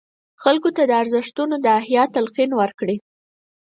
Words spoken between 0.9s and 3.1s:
ارزښتونو د احیا تلقین ورکړي.